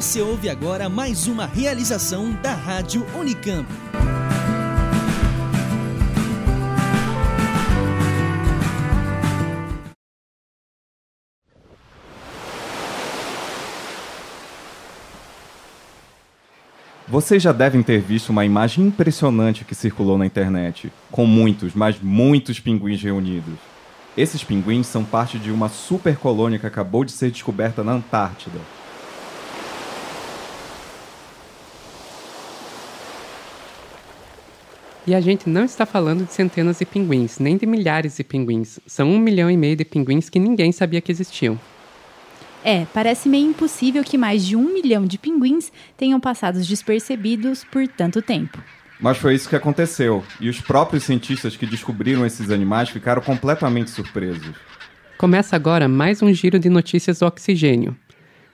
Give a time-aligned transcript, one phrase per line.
[0.00, 3.68] Você ouve agora mais uma realização da Rádio Unicamp.
[17.06, 22.00] Vocês já devem ter visto uma imagem impressionante que circulou na internet, com muitos, mas
[22.00, 23.58] muitos pinguins reunidos.
[24.16, 28.60] Esses pinguins são parte de uma super colônia que acabou de ser descoberta na Antártida.
[35.10, 38.78] E a gente não está falando de centenas de pinguins, nem de milhares de pinguins.
[38.86, 41.58] São um milhão e meio de pinguins que ninguém sabia que existiam.
[42.62, 47.88] É, parece meio impossível que mais de um milhão de pinguins tenham passado despercebidos por
[47.88, 48.62] tanto tempo.
[49.00, 53.90] Mas foi isso que aconteceu, e os próprios cientistas que descobriram esses animais ficaram completamente
[53.90, 54.54] surpresos.
[55.18, 57.96] Começa agora mais um giro de notícias do oxigênio.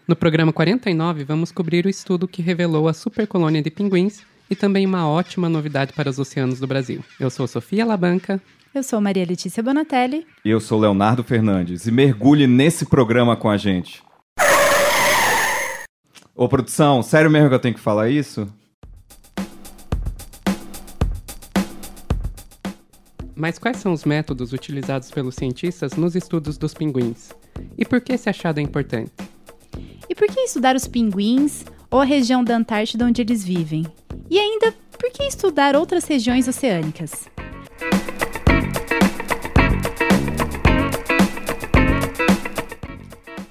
[0.09, 4.87] No programa 49, vamos cobrir o estudo que revelou a supercolônia de pinguins e também
[4.87, 7.05] uma ótima novidade para os oceanos do Brasil.
[7.19, 8.41] Eu sou Sofia Labanca.
[8.75, 10.27] Eu sou Maria Letícia Bonatelli.
[10.45, 11.87] E eu sou Leonardo Fernandes.
[11.87, 14.03] E mergulhe nesse programa com a gente.
[16.35, 18.47] Ô, produção, sério mesmo que eu tenho que falar isso?
[23.35, 27.33] Mas quais são os métodos utilizados pelos cientistas nos estudos dos pinguins?
[27.77, 29.13] E por que esse achado é importante?
[30.09, 33.85] E por que estudar os pinguins ou a região da Antártida onde eles vivem?
[35.27, 37.29] E estudar outras regiões oceânicas?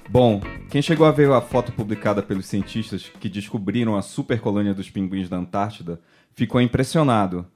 [0.08, 4.88] Bom, quem chegou a ver a foto publicada pelos cientistas que descobriram a supercolônia dos
[4.88, 6.00] pinguins da Antártida
[6.32, 7.46] ficou impressionado.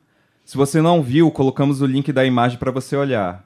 [0.44, 3.42] Se você não viu, colocamos o link da imagem para você olhar.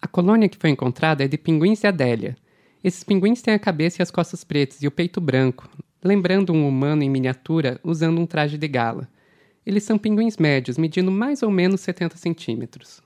[0.00, 2.36] A colônia que foi encontrada é de pinguins de Adélia.
[2.84, 5.68] Esses pinguins têm a cabeça e as costas pretas e o peito branco,
[6.04, 9.08] lembrando um humano em miniatura usando um traje de gala.
[9.70, 13.00] Eles são pinguins médios, medindo mais ou menos 70 centímetros.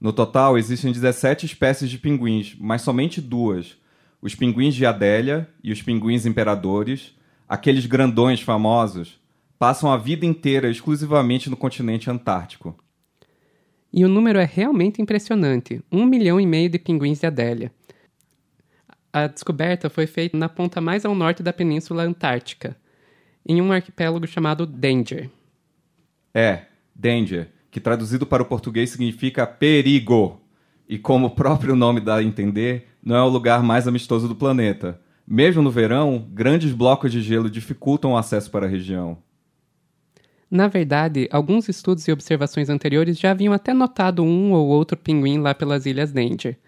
[0.00, 3.76] No total, existem 17 espécies de pinguins, mas somente duas.
[4.22, 7.18] Os pinguins de Adélia e os pinguins imperadores,
[7.48, 9.18] aqueles grandões famosos,
[9.58, 12.78] passam a vida inteira exclusivamente no continente antártico.
[13.92, 17.72] E o número é realmente impressionante: um milhão e meio de pinguins de Adélia.
[19.12, 22.76] A descoberta foi feita na ponta mais ao norte da Península Antártica,
[23.44, 25.28] em um arquipélago chamado Danger.
[26.34, 26.62] É,
[26.94, 30.40] Danger, que traduzido para o português significa perigo.
[30.88, 34.34] E como o próprio nome dá a entender, não é o lugar mais amistoso do
[34.34, 35.00] planeta.
[35.26, 39.16] Mesmo no verão, grandes blocos de gelo dificultam o acesso para a região.
[40.50, 45.38] Na verdade, alguns estudos e observações anteriores já haviam até notado um ou outro pinguim
[45.38, 46.58] lá pelas ilhas Danger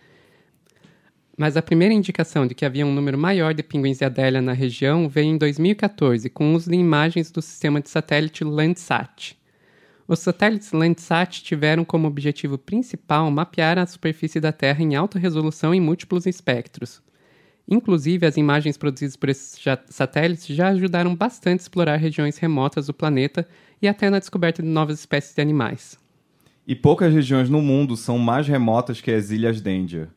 [1.37, 4.53] mas a primeira indicação de que havia um número maior de pinguins de Adélia na
[4.53, 9.37] região veio em 2014, com uso de imagens do sistema de satélite Landsat.
[10.09, 15.75] Os satélites Landsat tiveram como objetivo principal mapear a superfície da Terra em alta resolução
[15.75, 17.03] em múltiplos espectros.
[17.69, 22.94] Inclusive, as imagens produzidas por esses satélites já ajudaram bastante a explorar regiões remotas do
[22.94, 23.49] planeta
[23.83, 25.99] e até na descoberta de novas espécies de animais.
[26.65, 30.09] E poucas regiões no mundo são mais remotas que as Ilhas Danger.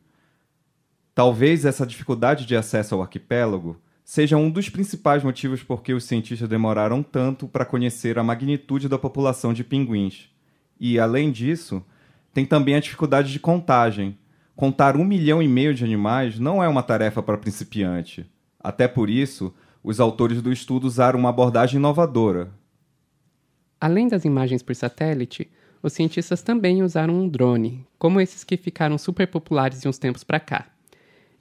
[1.12, 6.04] Talvez essa dificuldade de acesso ao arquipélago seja um dos principais motivos por que os
[6.04, 10.28] cientistas demoraram tanto para conhecer a magnitude da população de pinguins.
[10.78, 11.84] E, além disso,
[12.32, 14.18] tem também a dificuldade de contagem.
[14.56, 18.26] Contar um milhão e meio de animais não é uma tarefa para principiante.
[18.58, 22.52] Até por isso, os autores do estudo usaram uma abordagem inovadora.
[23.80, 25.50] Além das imagens por satélite,
[25.82, 30.22] os cientistas também usaram um drone, como esses que ficaram super populares de uns tempos
[30.22, 30.66] para cá.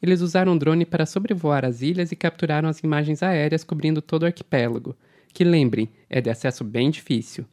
[0.01, 4.23] Eles usaram um drone para sobrevoar as ilhas e capturaram as imagens aéreas cobrindo todo
[4.23, 4.95] o arquipélago,
[5.33, 7.45] que lembrem, é de acesso bem difícil.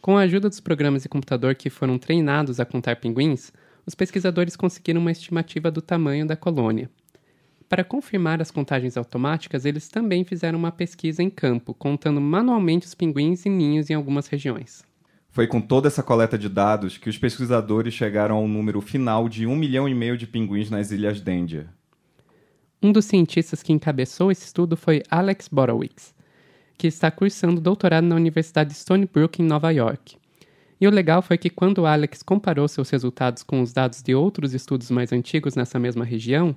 [0.00, 3.52] Com a ajuda dos programas de computador que foram treinados a contar pinguins,
[3.86, 6.90] os pesquisadores conseguiram uma estimativa do tamanho da colônia.
[7.68, 12.94] Para confirmar as contagens automáticas, eles também fizeram uma pesquisa em campo, contando manualmente os
[12.94, 14.84] pinguins e ninhos em algumas regiões.
[15.30, 19.46] Foi com toda essa coleta de dados que os pesquisadores chegaram ao número final de
[19.46, 21.68] um milhão e meio de pinguins nas Ilhas Danger.
[22.84, 26.12] Um dos cientistas que encabeçou esse estudo foi Alex Borowicz,
[26.76, 30.16] que está cursando doutorado na Universidade de Stony Brook, em Nova York.
[30.80, 34.52] E o legal foi que quando Alex comparou seus resultados com os dados de outros
[34.52, 36.56] estudos mais antigos nessa mesma região,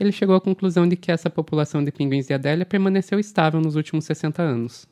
[0.00, 3.76] ele chegou à conclusão de que essa população de pinguins de Adélia permaneceu estável nos
[3.76, 4.88] últimos 60 anos.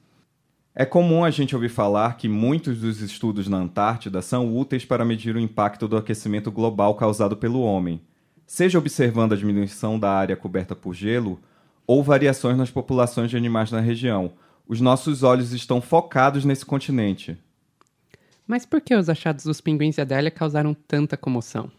[0.74, 5.02] É comum a gente ouvir falar que muitos dos estudos na Antártida são úteis para
[5.02, 8.02] medir o impacto do aquecimento global causado pelo homem,
[8.46, 11.40] seja observando a diminuição da área coberta por gelo
[11.86, 14.32] ou variações nas populações de animais na região.
[14.66, 17.36] Os nossos olhos estão focados nesse continente.
[18.46, 21.70] Mas por que os achados dos pinguins de Adélia causaram tanta comoção?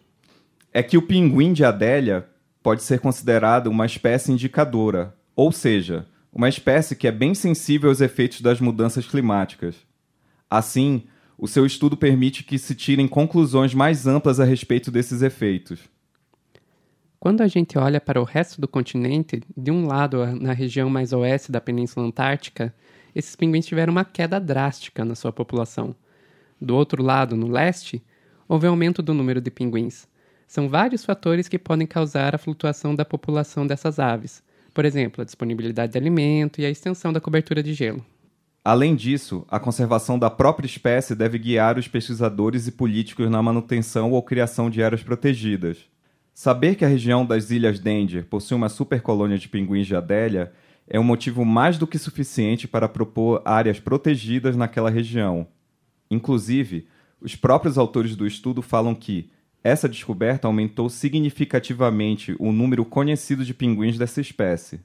[0.73, 2.27] É que o pinguim de Adélia
[2.61, 8.01] pode ser considerado uma espécie indicadora, ou seja, uma espécie que é bem sensível aos
[8.01, 9.75] efeitos das mudanças climáticas.
[10.49, 11.03] Assim,
[11.37, 15.79] o seu estudo permite que se tirem conclusões mais amplas a respeito desses efeitos.
[17.25, 21.11] Quando a gente olha para o resto do continente, de um lado, na região mais
[21.11, 22.71] oeste da Península Antártica,
[23.15, 25.95] esses pinguins tiveram uma queda drástica na sua população.
[26.61, 27.99] Do outro lado, no leste,
[28.47, 30.07] houve aumento do número de pinguins.
[30.47, 34.43] São vários fatores que podem causar a flutuação da população dessas aves.
[34.71, 38.05] Por exemplo, a disponibilidade de alimento e a extensão da cobertura de gelo.
[38.63, 44.11] Além disso, a conservação da própria espécie deve guiar os pesquisadores e políticos na manutenção
[44.11, 45.89] ou criação de áreas protegidas.
[46.35, 50.51] Saber que a região das Ilhas Danger possui uma supercolônia de pinguins de Adélia
[50.85, 55.47] é um motivo mais do que suficiente para propor áreas protegidas naquela região.
[56.11, 56.89] Inclusive,
[57.21, 59.31] os próprios autores do estudo falam que
[59.63, 64.81] essa descoberta aumentou significativamente o número conhecido de pinguins dessa espécie.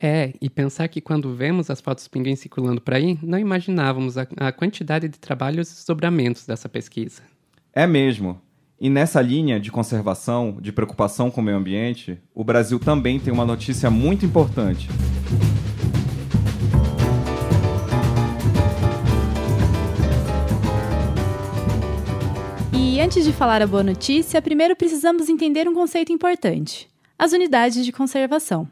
[0.00, 4.16] É, e pensar que quando vemos as fotos dos pinguins circulando por aí, não imaginávamos
[4.16, 7.22] a, a quantidade de trabalhos e desdobramentos dessa pesquisa.
[7.70, 8.40] É mesmo.
[8.80, 13.32] E nessa linha de conservação, de preocupação com o meio ambiente, o Brasil também tem
[13.32, 14.88] uma notícia muito importante.
[22.72, 27.84] E antes de falar a boa notícia, primeiro precisamos entender um conceito importante: as unidades
[27.84, 28.68] de conservação.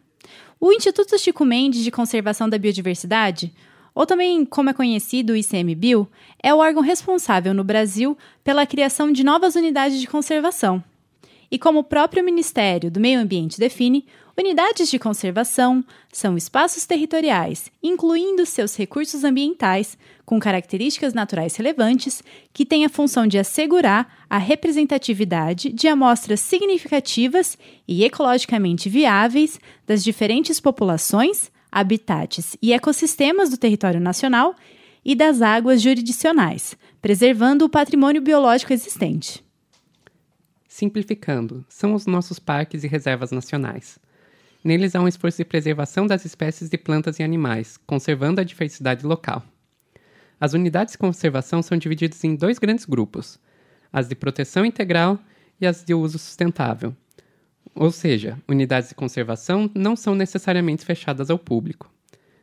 [0.59, 3.53] O Instituto Chico Mendes de Conservação da Biodiversidade,
[3.95, 6.09] ou também como é conhecido o ICMBio,
[6.43, 10.83] é o órgão responsável no Brasil pela criação de novas unidades de conservação.
[11.51, 17.71] E como o próprio Ministério do Meio Ambiente define, unidades de conservação são espaços territoriais,
[17.83, 22.23] incluindo seus recursos ambientais, com características naturais relevantes,
[22.55, 30.03] que têm a função de assegurar a representatividade de amostras significativas e ecologicamente viáveis das
[30.03, 34.55] diferentes populações, habitats e ecossistemas do território nacional
[35.03, 39.43] e das águas jurisdicionais, preservando o patrimônio biológico existente.
[40.69, 43.99] Simplificando, são os nossos parques e reservas nacionais.
[44.63, 49.05] Neles há um esforço de preservação das espécies de plantas e animais, conservando a diversidade
[49.05, 49.43] local.
[50.39, 53.41] As unidades de conservação são divididas em dois grandes grupos:
[53.93, 55.19] as de proteção integral
[55.61, 56.95] e as de uso sustentável.
[57.75, 61.91] Ou seja, unidades de conservação não são necessariamente fechadas ao público.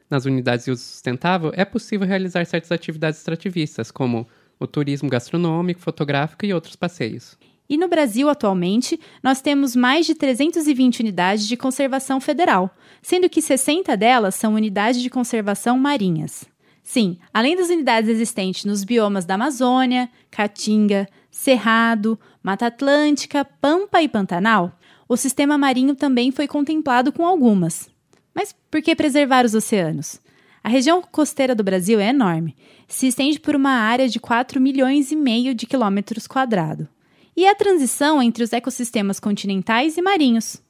[0.10, 4.28] Nas unidades de uso sustentável, é possível realizar certas atividades extrativistas, como
[4.60, 7.38] o turismo gastronômico, fotográfico e outros passeios.
[7.70, 13.44] E no Brasil, atualmente, nós temos mais de 320 unidades de conservação federal, sendo que
[13.44, 16.46] 60 delas são unidades de conservação marinhas.
[16.82, 24.08] Sim, além das unidades existentes nos biomas da Amazônia, Caatinga, Cerrado, Mata Atlântica, Pampa e
[24.08, 24.76] Pantanal,
[25.10, 27.90] o sistema marinho também foi contemplado com algumas.
[28.34, 30.22] Mas por que preservar os oceanos?
[30.64, 32.56] A região costeira do Brasil é enorme,
[32.88, 36.88] se estende por uma área de 4 milhões e meio de quilômetros quadrados.
[37.36, 40.62] E a transição entre os ecossistemas continentais e marinhos.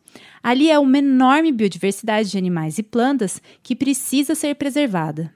[0.41, 5.33] Ali é uma enorme biodiversidade de animais e plantas que precisa ser preservada.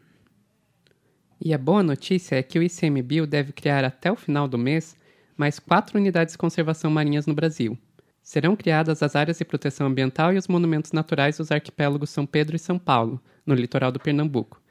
[1.43, 4.95] E a boa notícia é que o ICMBio deve criar até o final do mês
[5.35, 7.77] mais quatro unidades de conservação marinhas no Brasil.
[8.23, 12.55] Serão criadas as áreas de proteção ambiental e os monumentos naturais dos arquipélagos São Pedro
[12.55, 14.61] e São Paulo, no litoral do Pernambuco,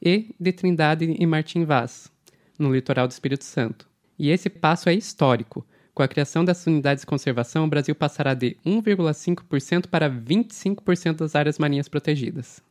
[0.00, 2.10] e de Trindade e Martim Vaz,
[2.56, 3.88] no litoral do Espírito Santo.
[4.16, 5.66] E esse passo é histórico.
[5.92, 11.34] Com a criação dessas unidades de conservação, o Brasil passará de 1,5% para 25% das
[11.34, 12.62] áreas marinhas protegidas.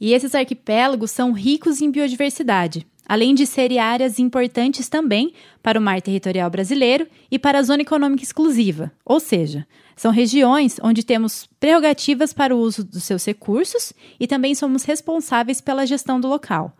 [0.00, 5.82] E esses arquipélagos são ricos em biodiversidade, além de serem áreas importantes também para o
[5.82, 11.48] mar territorial brasileiro e para a zona econômica exclusiva, ou seja, são regiões onde temos
[11.58, 16.76] prerrogativas para o uso dos seus recursos e também somos responsáveis pela gestão do local.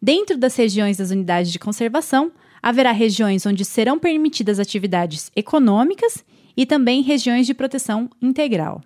[0.00, 6.24] Dentro das regiões das unidades de conservação, haverá regiões onde serão permitidas atividades econômicas
[6.56, 8.80] e também regiões de proteção integral.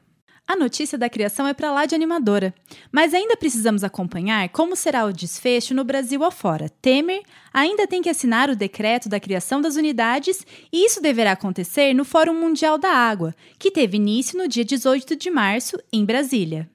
[0.47, 2.53] A notícia da criação é para lá de animadora,
[2.91, 6.69] mas ainda precisamos acompanhar como será o desfecho no Brasil afora.
[6.83, 7.23] Temer
[7.53, 12.05] ainda tem que assinar o decreto da criação das unidades e isso deverá acontecer no
[12.05, 16.69] Fórum Mundial da Água, que teve início no dia 18 de março em Brasília.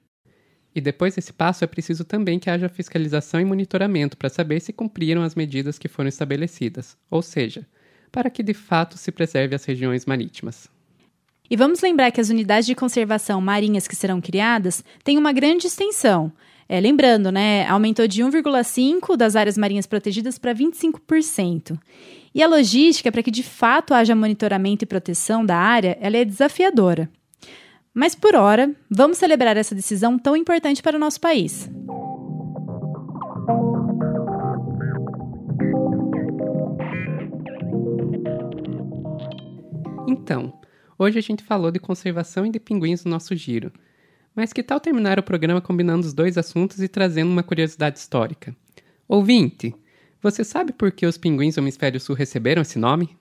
[0.74, 4.72] E depois desse passo é preciso também que haja fiscalização e monitoramento para saber se
[4.72, 7.66] cumpriram as medidas que foram estabelecidas, ou seja,
[8.10, 10.68] para que de fato se preserve as regiões marítimas.
[11.50, 15.66] E vamos lembrar que as unidades de conservação marinhas que serão criadas têm uma grande
[15.66, 16.30] extensão.
[16.68, 21.78] É, lembrando, né, aumentou de 1,5% das áreas marinhas protegidas para 25%.
[22.34, 26.24] E a logística para que de fato haja monitoramento e proteção da área, ela é
[26.24, 27.08] desafiadora.
[27.94, 31.70] Mas por hora, vamos celebrar essa decisão tão importante para o nosso país.
[40.06, 40.52] Então,
[40.98, 43.72] hoje a gente falou de conservação e de pinguins no nosso giro.
[44.34, 48.54] Mas que tal terminar o programa combinando os dois assuntos e trazendo uma curiosidade histórica?
[49.06, 49.74] Ouvinte,
[50.22, 53.16] você sabe por que os pinguins do hemisfério sul receberam esse nome?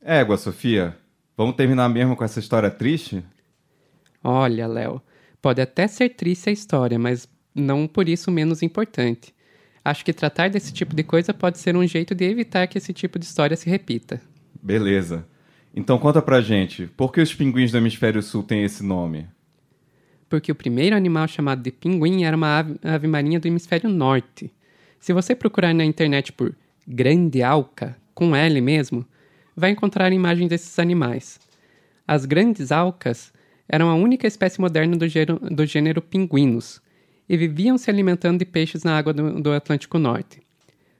[0.00, 0.96] Égua, Sofia.
[1.36, 3.24] Vamos terminar mesmo com essa história triste?
[4.22, 5.02] Olha, Léo,
[5.40, 9.34] pode até ser triste a história, mas não por isso menos importante.
[9.84, 12.92] Acho que tratar desse tipo de coisa pode ser um jeito de evitar que esse
[12.92, 14.20] tipo de história se repita.
[14.62, 15.26] Beleza.
[15.74, 19.26] Então conta pra gente, por que os pinguins do hemisfério sul têm esse nome?
[20.28, 24.52] Porque o primeiro animal chamado de pinguim era uma ave, ave marinha do hemisfério norte.
[24.98, 26.54] Se você procurar na internet por
[26.86, 29.06] grande alca, com L mesmo,
[29.54, 31.38] vai encontrar imagens desses animais.
[32.06, 33.32] As grandes alcas
[33.68, 36.80] eram a única espécie moderna do gênero, do gênero pinguinos
[37.28, 40.40] e viviam se alimentando de peixes na água do, do Atlântico Norte.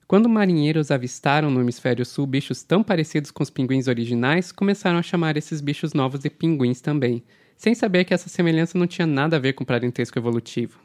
[0.08, 5.02] Quando marinheiros avistaram no hemisfério sul bichos tão parecidos com os pinguins originais, começaram a
[5.02, 7.22] chamar esses bichos novos de pinguins também,
[7.58, 10.78] sem saber que essa semelhança não tinha nada a ver com o parentesco evolutivo.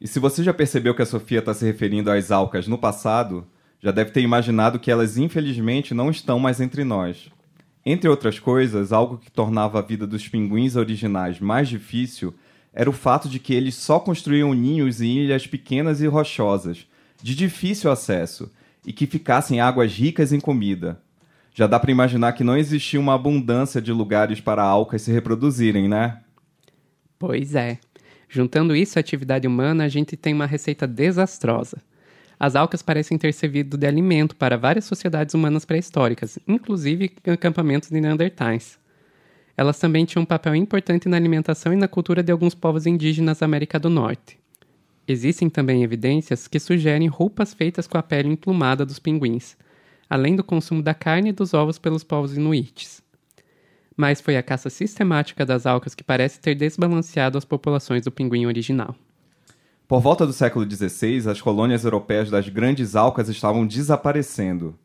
[0.00, 3.46] E se você já percebeu que a Sofia está se referindo às alcas no passado,
[3.78, 7.30] já deve ter imaginado que elas infelizmente não estão mais entre nós.
[7.86, 12.34] Entre outras coisas, algo que tornava a vida dos pinguins originais mais difícil
[12.74, 16.88] era o fato de que eles só construíam ninhos em ilhas pequenas e rochosas,
[17.22, 18.50] de difícil acesso,
[18.84, 21.00] e que ficassem em águas ricas em comida.
[21.52, 25.88] Já dá para imaginar que não existia uma abundância de lugares para alcas se reproduzirem,
[25.88, 26.20] né?
[27.18, 27.78] Pois é.
[28.28, 31.82] Juntando isso à atividade humana, a gente tem uma receita desastrosa.
[32.38, 38.00] As alcas parecem ter servido de alimento para várias sociedades humanas pré-históricas, inclusive acampamentos de
[38.00, 38.78] Neandertais.
[39.54, 43.40] Elas também tinham um papel importante na alimentação e na cultura de alguns povos indígenas
[43.40, 44.39] da América do Norte.
[45.10, 49.56] Existem também evidências que sugerem roupas feitas com a pele emplumada dos pinguins,
[50.08, 53.02] além do consumo da carne e dos ovos pelos povos inuites.
[53.96, 58.46] Mas foi a caça sistemática das alcas que parece ter desbalanceado as populações do pinguim
[58.46, 58.94] original.
[59.88, 64.78] Por volta do século XVI, as colônias europeias das grandes alcas estavam desaparecendo.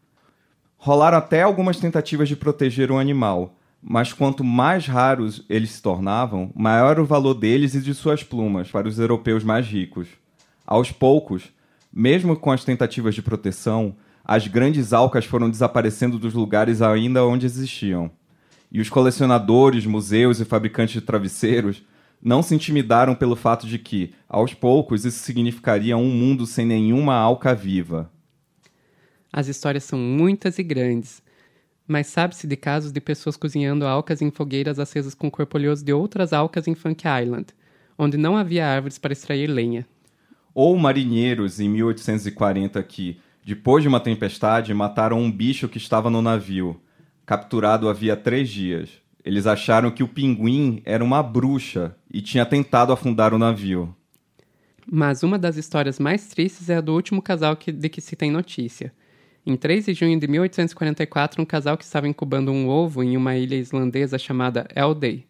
[0.75, 3.55] Rolaram até algumas tentativas de proteger o animal,
[3.87, 8.71] mas quanto mais raros eles se tornavam, maior o valor deles e de suas plumas
[8.71, 10.07] para os europeus mais ricos.
[10.65, 11.43] Aos poucos,
[11.93, 17.45] mesmo com as tentativas de proteção, as grandes alcas foram desaparecendo dos lugares ainda onde
[17.45, 18.09] existiam.
[18.71, 21.83] E os colecionadores, museus e fabricantes de travesseiros
[22.19, 27.13] não se intimidaram pelo fato de que, aos poucos, isso significaria um mundo sem nenhuma
[27.13, 28.11] alca viva.
[29.31, 31.21] As histórias são muitas e grandes,
[31.87, 35.93] mas sabe-se de casos de pessoas cozinhando alcas em fogueiras acesas com corpo oleoso de
[35.93, 37.47] outras alcas em Funk Island,
[37.97, 39.85] onde não havia árvores para extrair lenha.
[40.53, 46.21] Ou marinheiros em 1840 que, depois de uma tempestade, mataram um bicho que estava no
[46.21, 46.79] navio,
[47.25, 48.89] capturado havia três dias.
[49.23, 53.95] Eles acharam que o pinguim era uma bruxa e tinha tentado afundar o navio.
[54.89, 58.15] Mas uma das histórias mais tristes é a do último casal que, de que se
[58.15, 58.93] tem notícia.
[59.47, 63.37] Em 3 de junho de 1844, um casal que estava incubando um ovo em uma
[63.37, 65.23] ilha islandesa chamada Eldey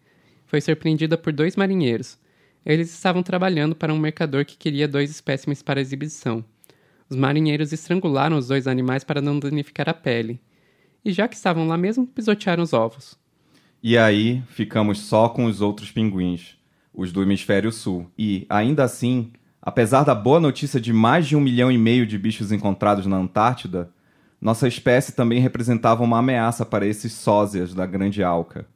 [0.46, 2.18] foi surpreendida por dois marinheiros.
[2.66, 6.46] Eles estavam trabalhando para um mercador que queria dois espécimes para exibição.
[7.10, 10.40] Os marinheiros estrangularam os dois animais para não danificar a pele.
[11.04, 13.20] E já que estavam lá mesmo, pisotearam os ovos.
[13.84, 16.58] E aí ficamos só com os outros pinguins,
[16.94, 18.10] os do hemisfério sul.
[18.18, 22.18] E, ainda assim, apesar da boa notícia de mais de um milhão e meio de
[22.18, 23.94] bichos encontrados na Antártida,
[24.46, 28.68] nossa espécie também representava uma ameaça para esses sósias da grande alca.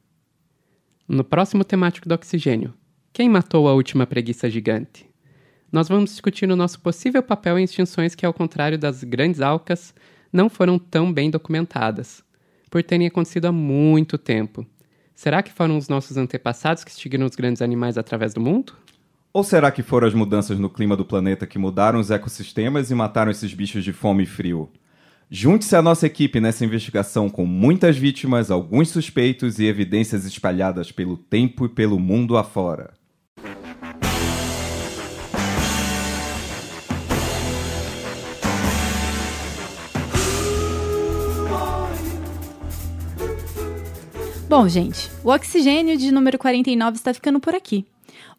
[1.06, 2.74] No próximo temático do oxigênio,
[3.12, 5.08] quem matou a última preguiça gigante?
[5.70, 9.94] Nós vamos discutir o nosso possível papel em extinções que, ao contrário das grandes alcas,
[10.32, 12.22] não foram tão bem documentadas,
[12.68, 14.66] por terem acontecido há muito tempo
[15.22, 18.72] Será que foram os nossos antepassados que extinguiram os grandes animais através do mundo?
[19.34, 22.94] Ou será que foram as mudanças no clima do planeta que mudaram os ecossistemas e
[22.94, 24.70] mataram esses bichos de fome e frio?
[25.32, 31.16] Junte-se à nossa equipe nessa investigação com muitas vítimas, alguns suspeitos e evidências espalhadas pelo
[31.16, 32.94] tempo e pelo mundo afora.
[44.48, 47.86] Bom, gente, o oxigênio de número 49 está ficando por aqui.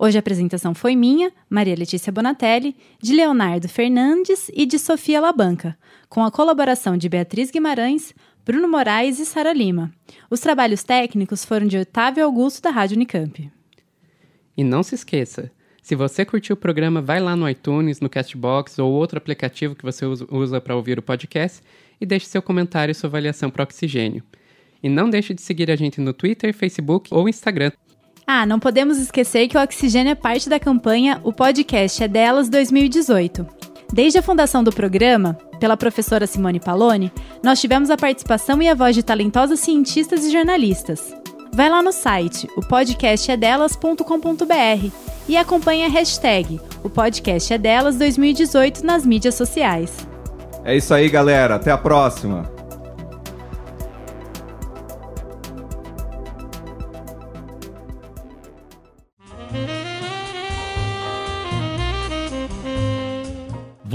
[0.03, 5.77] Hoje a apresentação foi minha, Maria Letícia Bonatelli, de Leonardo Fernandes e de Sofia Labanca,
[6.09, 8.11] com a colaboração de Beatriz Guimarães,
[8.43, 9.93] Bruno Moraes e Sara Lima.
[10.27, 13.51] Os trabalhos técnicos foram de Otávio Augusto, da Rádio Unicamp.
[14.57, 15.51] E não se esqueça,
[15.83, 19.85] se você curtiu o programa, vai lá no iTunes, no Castbox ou outro aplicativo que
[19.85, 21.61] você usa para ouvir o podcast
[21.99, 24.23] e deixe seu comentário e sua avaliação para Oxigênio.
[24.81, 27.71] E não deixe de seguir a gente no Twitter, Facebook ou Instagram.
[28.33, 32.47] Ah, não podemos esquecer que o Oxigênio é parte da campanha O Podcast é Delas
[32.47, 33.45] 2018.
[33.91, 37.11] Desde a fundação do programa, pela professora Simone Paloni,
[37.43, 41.13] nós tivemos a participação e a voz de talentosos cientistas e jornalistas.
[41.53, 44.91] Vai lá no site, o podcastedelas.com.br
[45.27, 50.07] e acompanhe a hashtag, o podcast é delas 2018 nas mídias sociais.
[50.63, 51.55] É isso aí, galera.
[51.55, 52.60] Até a próxima.